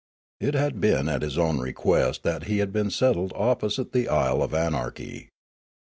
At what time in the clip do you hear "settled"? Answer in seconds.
2.89-3.31